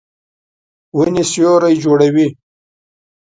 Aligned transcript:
ونې 0.97 1.23
سیوری 1.31 1.73
جوړوي. 1.83 2.27